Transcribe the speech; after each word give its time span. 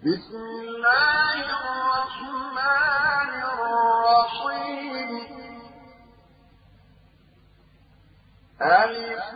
بسم 0.00 0.36
الله 0.36 1.36
الرحمن 1.60 3.30
الرحيم. 3.52 5.10
ألف 8.62 9.30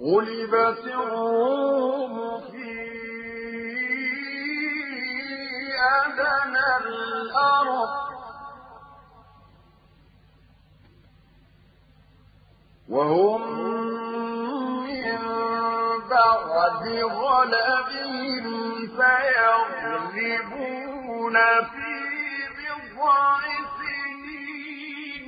غلبت 0.00 0.84
الروم 0.86 2.16
في 2.40 2.72
أدنى 6.00 6.68
الأرض. 6.86 8.05
وهم 12.96 13.42
من 14.84 15.18
بعد 16.10 16.84
غلبهم 17.02 18.44
سيغلبون 20.16 20.56
في 21.72 21.92
بضع 22.56 23.40
سنين. 23.78 25.24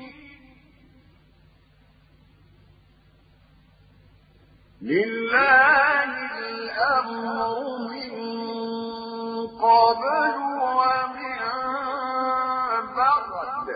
لله 4.83 6.11
الأمر 6.49 7.49
من 7.91 8.13
قبل 9.47 10.35
ومن 10.63 11.41
بعد 12.97 13.69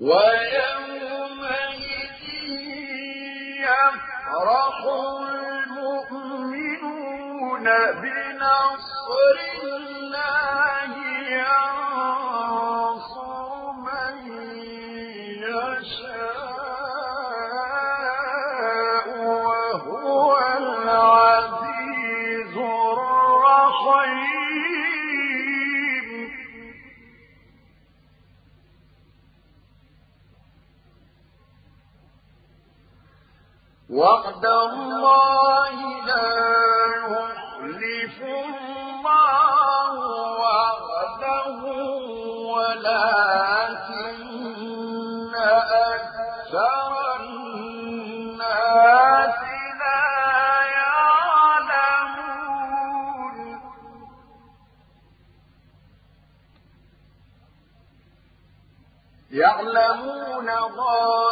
ويومئذ 0.00 1.88
يفرح 3.66 4.76
المؤمنون 6.48 7.64
بنصر 8.02 9.36
الله 9.62 10.92
ينصر 11.28 11.87
وعد 33.98 34.44
الله 34.46 35.76
لا 36.06 36.30
يخلف 37.10 38.18
الله 38.22 39.92
وعده 40.42 41.60
ولكن 42.54 43.78
أكثر 45.34 46.90
الناس 47.20 48.58
لا 49.82 50.06
يعلمون. 51.98 52.38
يعلمون 59.30 60.46
من 60.46 61.27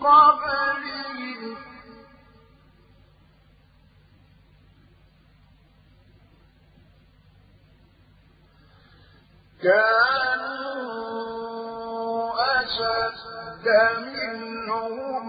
قبلهم؟ 0.00 1.56
كانوا 11.08 12.34
أشد 12.60 13.66
منهم 13.98 15.26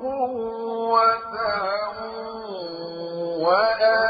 قوة 0.00 1.34
وأثاروا 3.38 4.09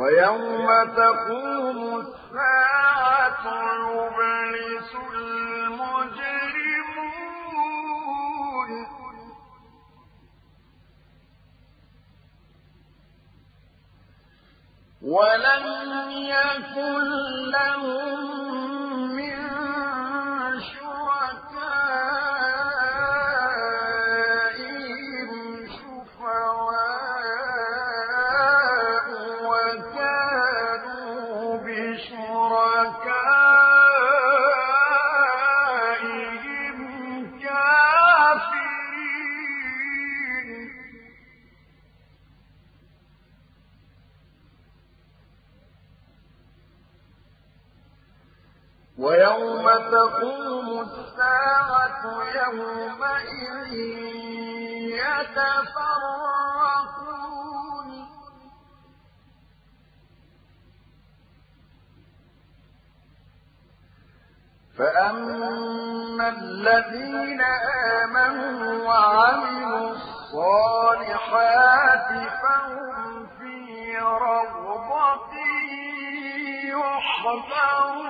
ويوم 0.00 0.68
تقوم 0.96 1.78
الساعة 2.00 3.44
يبلس 3.90 4.92
المجرمون. 5.14 6.30
ولم 15.02 15.64
يكن 16.10 17.06
لهم 17.50 18.29
يومئذ 52.52 53.72
يتفرقون. 55.00 56.30
فأما 64.78 66.28
الذين 66.28 67.40
آمنوا 67.40 68.88
وعملوا 68.88 69.90
الصالحات 70.30 71.30
فهم 72.42 73.26
في 73.26 73.54
رغبة 73.98 75.34
يحضرون 76.64 78.09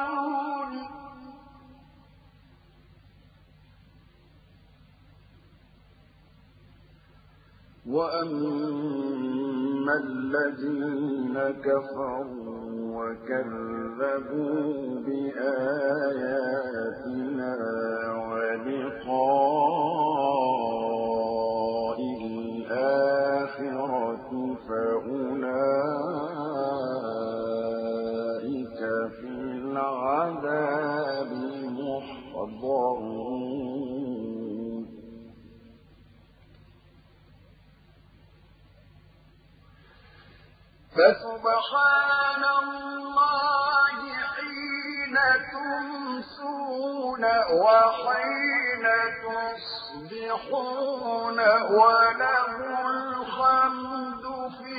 وأما 7.90 9.94
الذين 10.04 11.36
كفروا 11.64 12.60
وكذبوا 13.00 15.00
بآياتنا 15.06 16.82
ولقاء 18.30 19.60
الآخرة 22.26 24.30
فأولئك 24.68 26.00
في 29.20 29.30
العذاب 29.62 31.30
محضرون 31.80 33.09
فسبحان 41.00 42.44
الله 42.62 44.00
حين 44.34 45.16
تمسون 45.52 47.24
وحين 47.52 48.84
تصبحون 50.10 50.58
وله 51.70 52.56
الحمد 52.90 54.24
في 54.58 54.76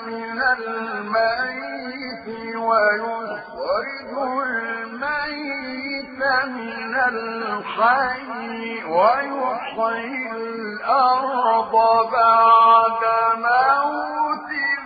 من 0.06 0.42
الميت 0.58 2.27
ويخرج 2.58 4.12
الميت 4.48 6.20
من 6.48 6.96
الحي 6.96 8.84
ويحيي 8.84 10.32
الأرض 10.32 11.74
بعد 12.12 13.04
موتها. 13.38 14.86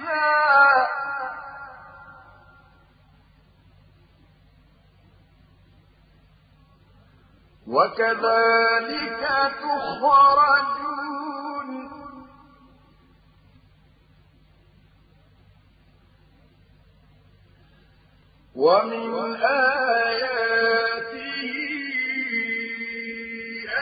وكذلك 7.67 9.21
تخرجون 9.61 10.78
ومن 18.59 19.35
آياته 19.43 21.09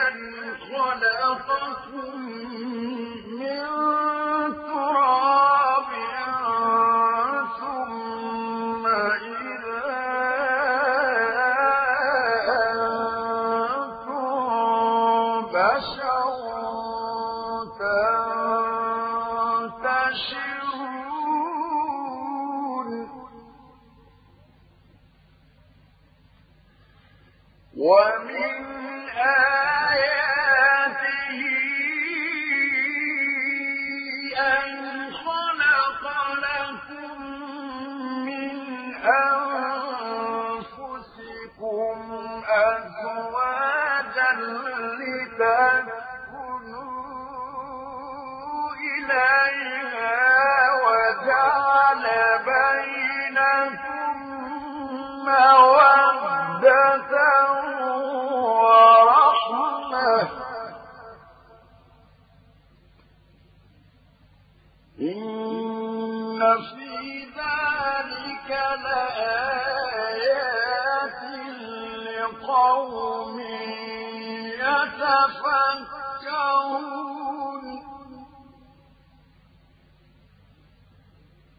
أن 0.06 0.16
خلقكم 0.70 2.17
ومن 27.88 28.54
آياته 29.16 29.57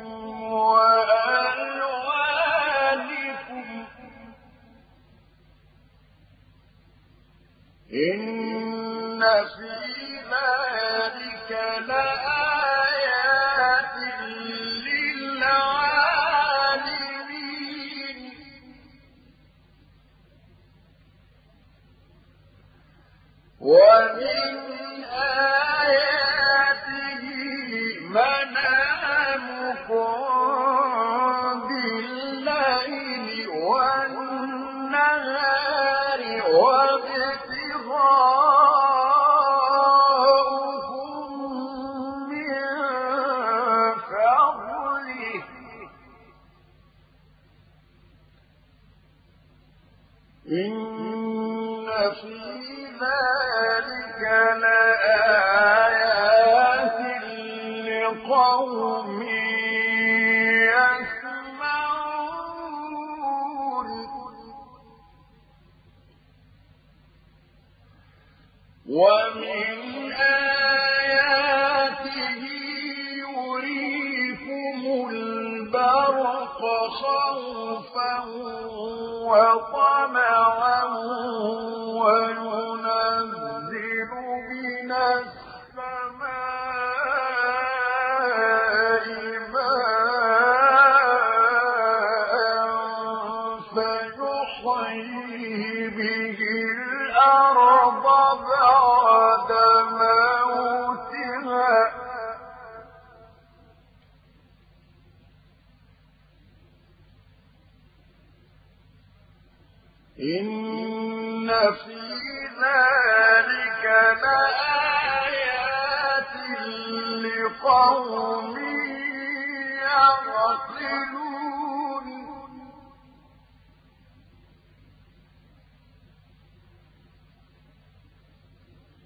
خوفا 76.61 78.13
وطمعا 79.29 80.83
وينزل 82.01 82.70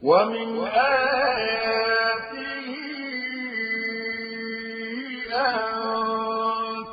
ومن 0.05 0.67
آياته 0.67 2.35
أن 5.33 5.65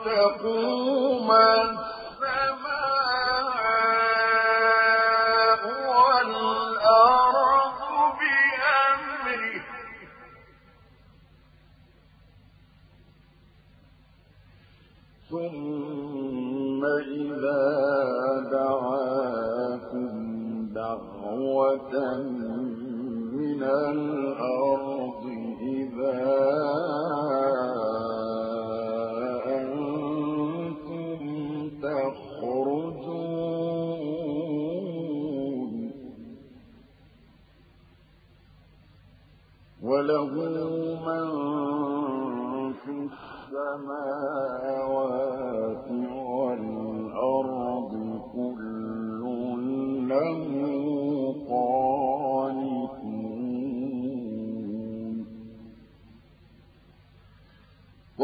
تقوم 0.05 1.31
ثم 15.33 16.85
إذا 16.85 17.65
دعاكم 18.53 20.12
دعوة 20.75 21.95
من 23.33 23.62
الأرض 23.62 25.25
إذا 25.62 26.21
أنتم 29.47 31.21
تخرجون 31.83 33.33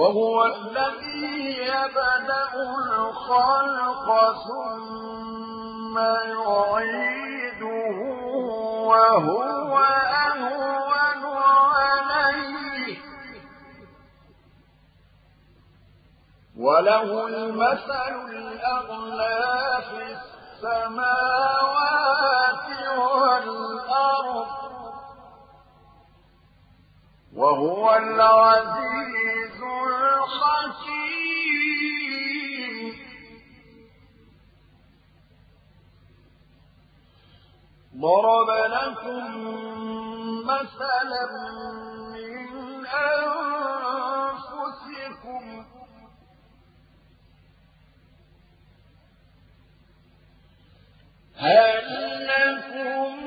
وهو 0.08 0.46
الذي 0.46 1.58
يبدأ 1.62 2.48
الخلق 2.54 4.06
ثم 4.48 5.98
يعيده 5.98 7.68
وهو 8.88 9.78
أهون 10.28 11.24
عليه. 12.16 12.96
وله 16.58 17.26
المثل 17.26 18.14
الأغلى 18.30 19.82
في 19.90 20.02
السماوات 20.64 21.48
والأرض. 22.98 23.97
وهو 27.38 27.96
العزيز 27.96 29.62
الحكيم. 29.88 30.98
ضرب 37.96 38.50
لكم 38.50 39.26
مثلا 40.46 41.26
من 42.12 42.86
أنفسكم. 44.06 44.64
هل 51.36 51.86
لكم 52.26 53.17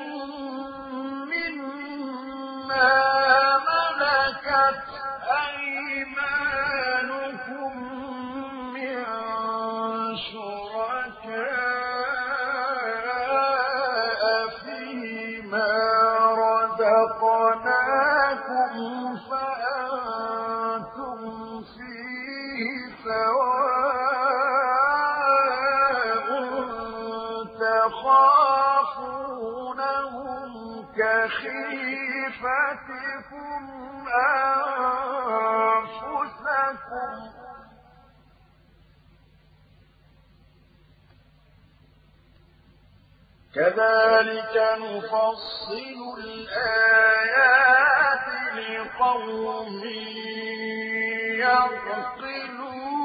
كذلك 43.56 44.56
نفصل 44.80 46.00
الآيات 46.18 48.28
لقوم 48.56 49.82
يعقلون. 51.40 53.01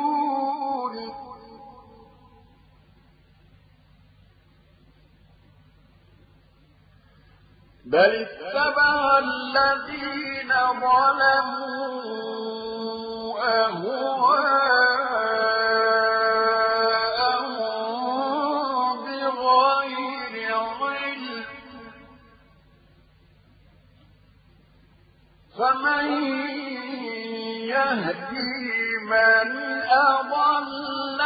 بل 7.86 8.26
اتبع 8.26 9.18
الذين 9.18 10.52
ظلموا 10.80 12.16
أهواءهم 13.66 14.06
بغير 19.04 20.34
علم. 20.80 21.44
فمن 25.58 26.06
يهدي 27.68 28.72
من 29.10 29.46
أضل 29.90 31.20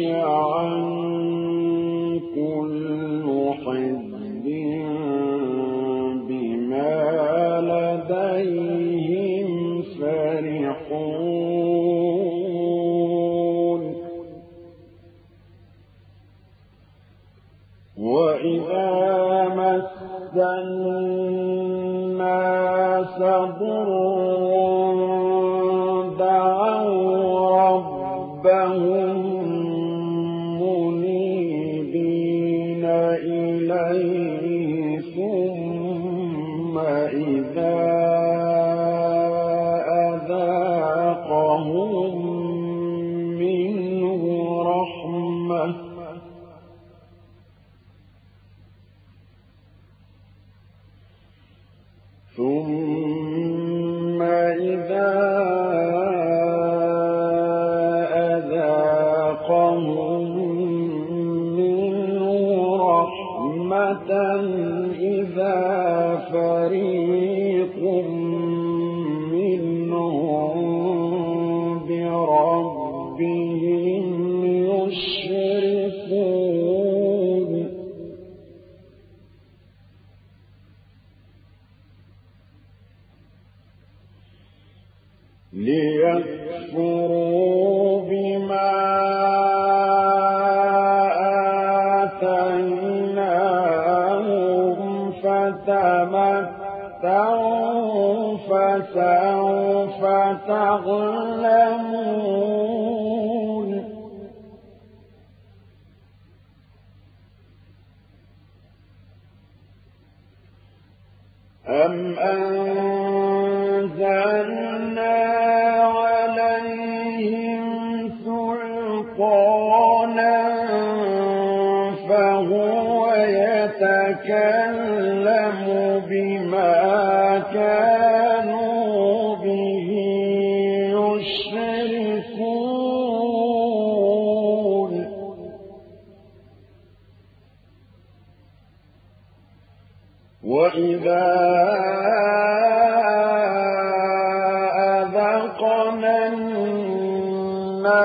الناس 146.27 148.01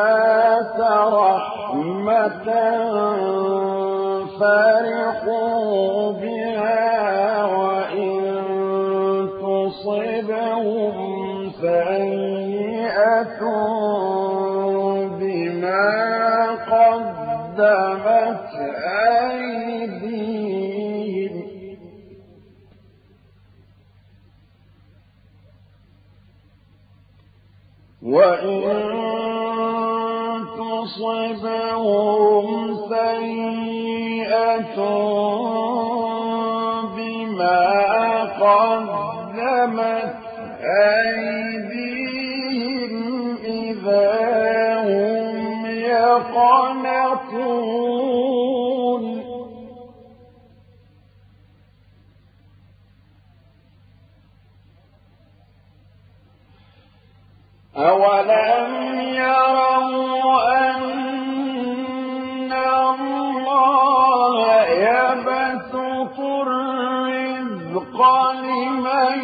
رحمة 1.13 2.47
فرحوا 4.39 6.11
بها 6.11 7.45
وإن 7.45 8.21
تصبهم 9.41 10.95
سيئة 11.61 13.41
بما 15.19 15.85
قدمت 16.71 18.34
وإن 28.15 28.61
تصبهم 30.95 32.45
سيئة 32.89 34.77
بما 36.95 37.63
قدمت 38.41 40.15
أيديهم 40.95 42.93
إذا 43.43 44.11
هم 44.83 45.65
يقنطون 45.65 47.25
أولم 57.77 59.01
يروا 59.01 60.71
أن 60.71 62.53
الله 62.53 64.65
يبسط 64.65 66.19
الرزق 66.19 67.97
لمن 68.31 69.19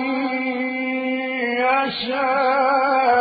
يشاء 1.63 3.20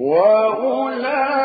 وأولئك 0.00 1.39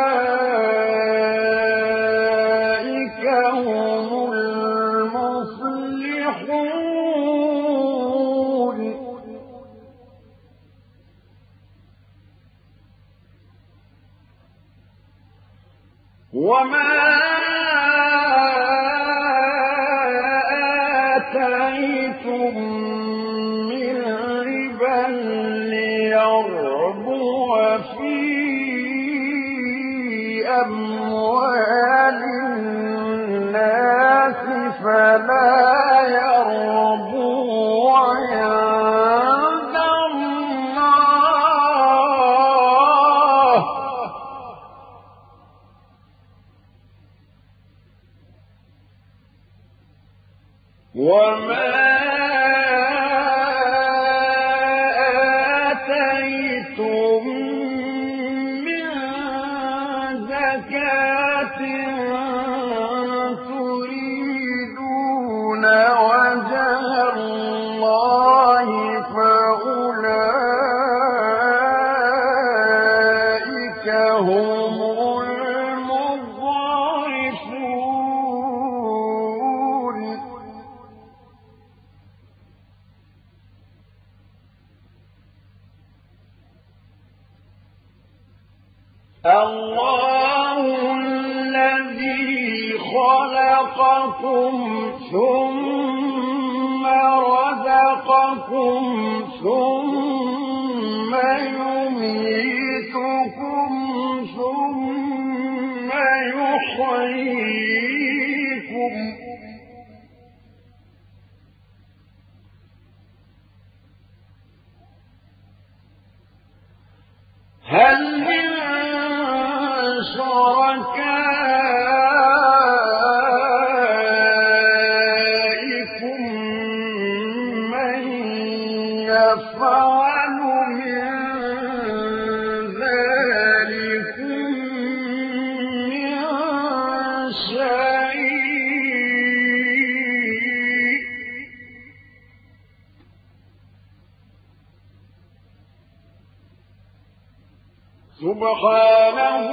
سبحانه 148.15 149.45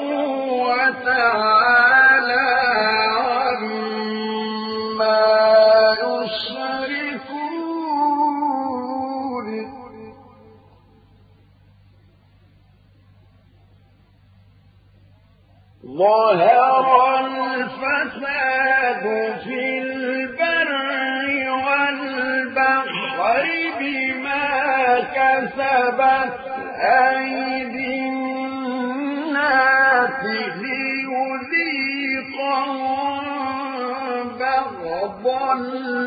وتعالى 0.62 2.46
عما 3.18 4.12
يشركون. 6.02 7.42
ظهر 15.86 16.86
الفساد 17.26 19.04
في 19.44 19.60
البر 19.78 20.70
والبحر 21.66 23.18
بما 23.80 24.46
كسبت 25.00 26.36
أيدي 26.80 27.41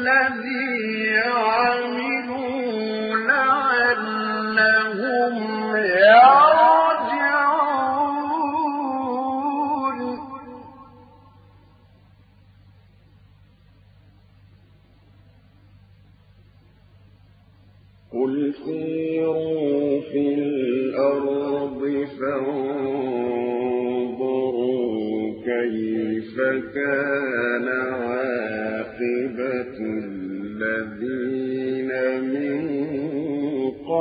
الذي 0.07 0.44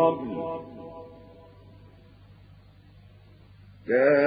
قبل 0.07 0.35
كان 3.89 4.24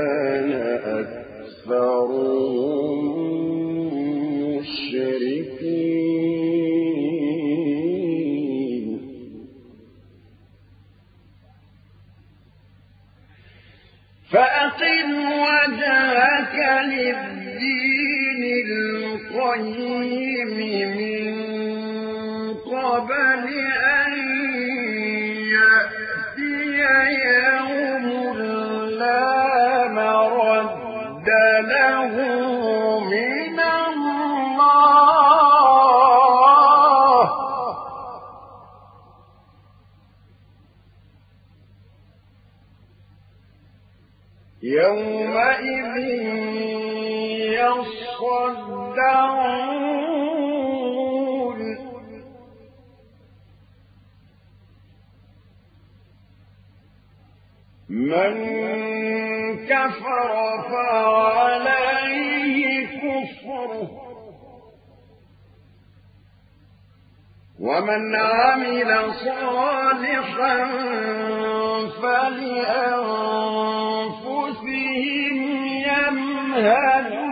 صالحا 70.08 70.68
فلأنفسهم 72.02 72.68
يمهدون 75.88 77.28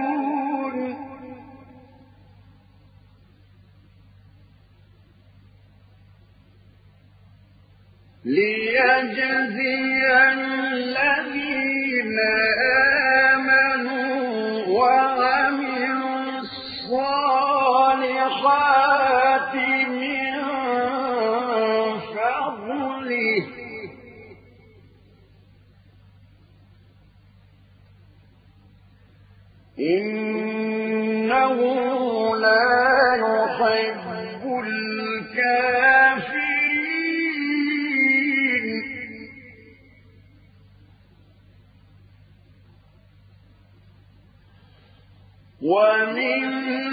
ومن 45.66 46.44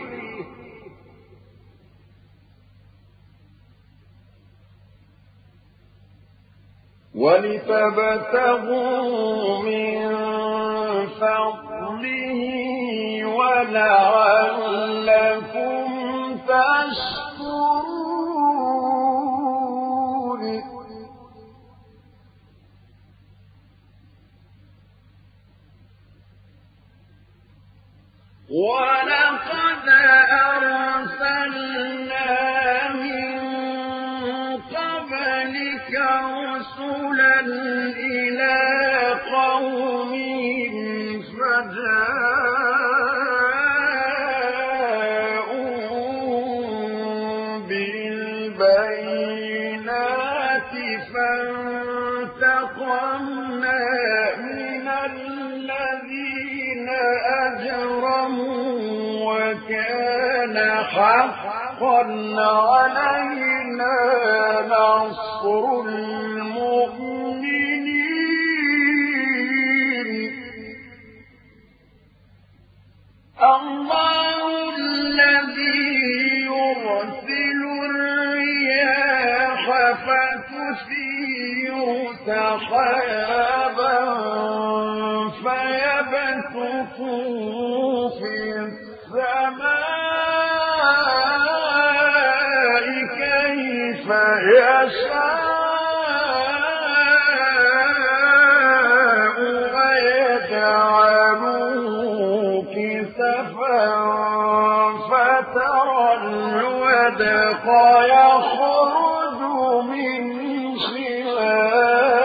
ولتبتغوا 7.15 8.43
من 9.63 9.97
فضله 11.07 12.41
ولعلكم 13.25 14.25
تشكرون. 16.37 17.14
ولقد 28.55 29.14
كان 59.69 60.57
حقا 60.83 62.03
علينا 62.39 63.95
نصر 64.67 65.63
المؤمنين. 65.85 67.25
الله 73.43 74.37
الذي 74.77 75.85
يرسل 76.45 77.61
الرياح 77.89 79.63
فتثير 80.05 81.75
سحابا 82.25 83.97
فيبسطه 85.43 86.97
الودق 107.21 107.65
يخرج 108.05 109.39
من 109.89 110.23
خلاله. 110.79 112.15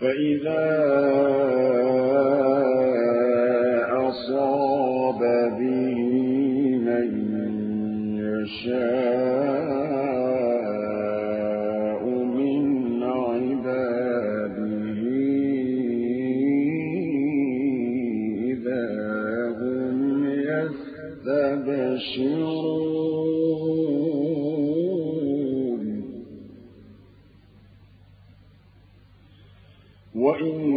فإذا 0.00 0.89
يستبشرون 25.10 26.04
وإن 30.14 30.69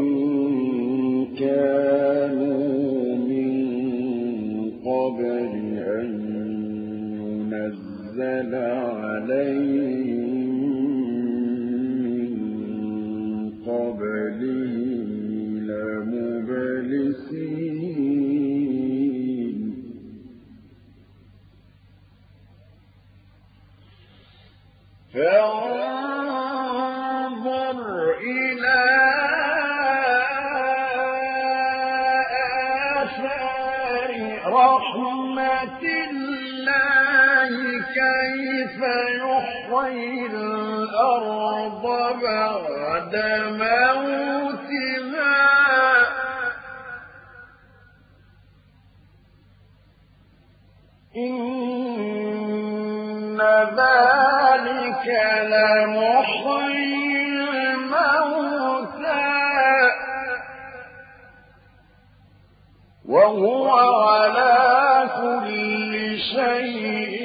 وهو 63.14 63.70
على 63.70 65.10
كل 65.22 65.94
شيء 66.36 67.24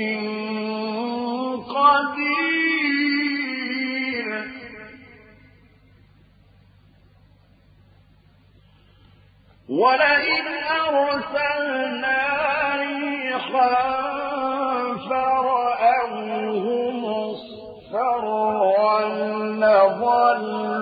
قدير. 1.77 3.09
ولئن 9.69 10.47
أرسلنا 10.81 12.21
ريحا 12.77 13.77
فرأوه 15.09 16.67
مصفرا 17.07 18.29
لظلوا 19.63 20.78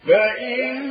فإنك 0.08 0.90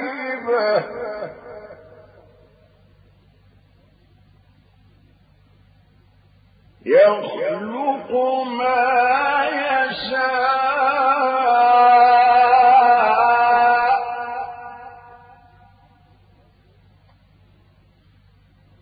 يخلق 6.85 8.11
ما 8.45 9.45
يشاء. 9.45 10.61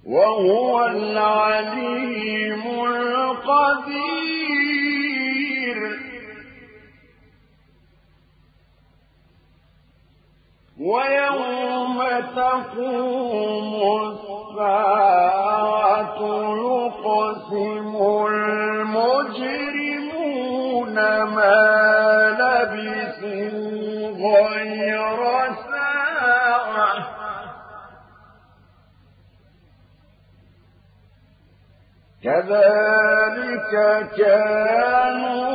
وهو 0.05 0.87
العليم 0.87 2.63
القدير. 2.85 3.99
ويوم 10.79 12.03
تقوم 12.35 13.08
كذلك 32.29 33.73
كانوا 34.17 35.49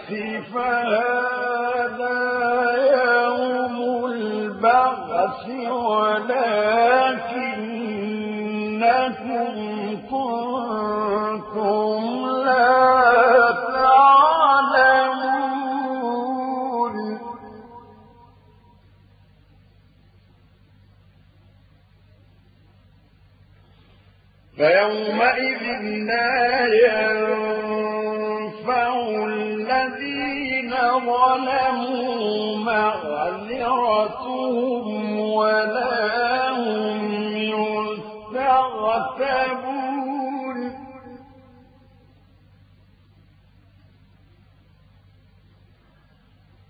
البعث 0.05 1.24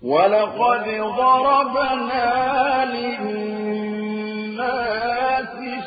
ولقد 0.06 0.86
ضربنا 1.18 2.30
للناس 2.94 4.26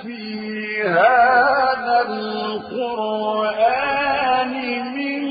في 0.03 0.81
هذا 0.83 1.97
القرآن 2.09 3.33
من 4.95 5.21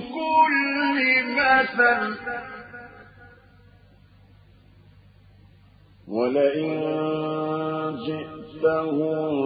كل 0.00 0.98
مثل. 1.36 2.00
ولئن 6.08 6.80
جئتهم 8.06 9.38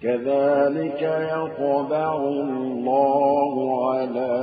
كذلك 0.01 1.01
يطبع 1.01 2.15
الله 2.27 3.53
على 3.91 4.33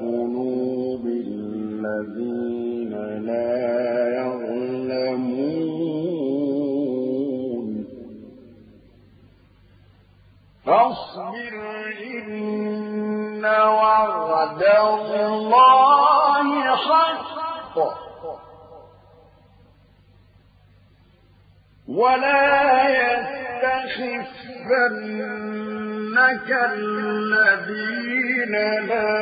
قلوب 0.00 1.04
الذين 1.06 2.92
لا 3.26 4.05
فاصبر 10.66 11.54
إن 12.02 13.44
وعد 13.44 14.62
الله 15.14 16.74
حق. 17.14 17.78
ولا 21.88 22.88
يستخفنك 22.88 24.08
الذين 26.72 28.54
لا 28.86 29.16